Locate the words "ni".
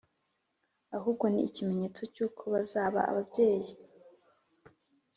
1.29-1.41